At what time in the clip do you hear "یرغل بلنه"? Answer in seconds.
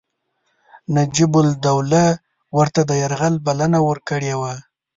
3.01-3.79